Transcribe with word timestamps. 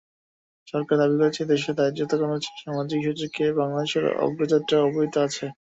সরকার 0.67 0.95
দাবি 1.01 1.15
করছে, 1.21 1.41
দেশে 1.51 1.71
দারিদ্র্য 1.77 2.15
কমেছে, 2.21 2.51
সামাজিক 2.61 2.99
সূচকে 3.05 3.45
বাংলাদেশের 3.59 4.05
অগ্রযাত্রা 4.25 4.77
অব্যাহত 4.81 5.15
আছে। 5.25 5.45